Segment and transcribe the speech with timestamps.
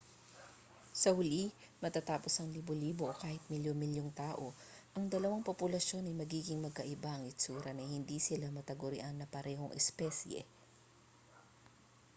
[1.01, 1.43] sa huli
[1.83, 4.51] matapos ang libo-libo o kahit milyon-milyong taon
[4.97, 10.41] ang dalawang populasyon ay magiging magkaiba ang hitsura na hindi sila matagurian na parehong espesye